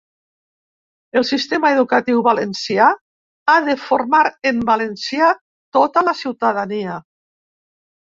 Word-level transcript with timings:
El 1.19 1.27
sistema 1.31 1.71
educatiu 1.73 2.23
valencià 2.29 2.89
ha 3.53 3.59
de 3.69 3.77
formar 3.85 4.25
en 4.55 4.67
valencià 4.73 5.31
tota 5.81 6.09
la 6.13 6.19
ciutadania. 6.27 7.01